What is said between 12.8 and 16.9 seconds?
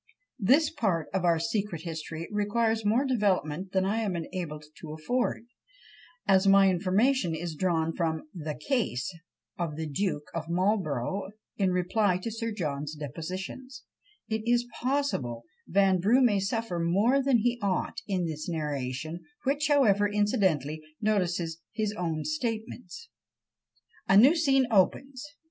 depositions, it is possible Vanbrugh may suffer